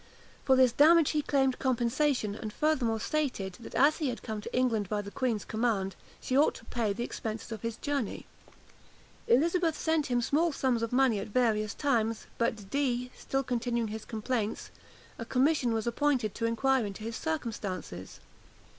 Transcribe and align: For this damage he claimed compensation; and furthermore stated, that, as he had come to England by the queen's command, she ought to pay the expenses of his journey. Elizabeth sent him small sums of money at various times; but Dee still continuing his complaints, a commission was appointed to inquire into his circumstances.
For 0.45 0.55
this 0.55 0.71
damage 0.71 1.11
he 1.11 1.21
claimed 1.21 1.59
compensation; 1.59 2.33
and 2.33 2.51
furthermore 2.51 2.99
stated, 2.99 3.57
that, 3.59 3.75
as 3.75 3.97
he 3.97 4.09
had 4.09 4.23
come 4.23 4.41
to 4.41 4.51
England 4.51 4.89
by 4.89 5.03
the 5.03 5.11
queen's 5.11 5.45
command, 5.45 5.95
she 6.19 6.35
ought 6.35 6.55
to 6.55 6.65
pay 6.65 6.91
the 6.91 7.03
expenses 7.03 7.51
of 7.51 7.61
his 7.61 7.77
journey. 7.77 8.25
Elizabeth 9.27 9.77
sent 9.77 10.07
him 10.07 10.19
small 10.19 10.51
sums 10.51 10.81
of 10.81 10.91
money 10.91 11.19
at 11.19 11.27
various 11.27 11.75
times; 11.75 12.25
but 12.39 12.67
Dee 12.71 13.11
still 13.15 13.43
continuing 13.43 13.89
his 13.89 14.03
complaints, 14.03 14.71
a 15.19 15.23
commission 15.23 15.71
was 15.71 15.85
appointed 15.85 16.33
to 16.33 16.45
inquire 16.47 16.83
into 16.83 17.03
his 17.03 17.15
circumstances. 17.15 18.19